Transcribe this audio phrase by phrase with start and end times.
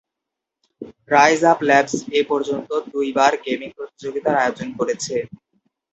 [1.11, 5.15] Rise Up Labs এ পর্যন্ত দুইবার গেমিং প্রতিযোগিতার আয়োজন করেছে।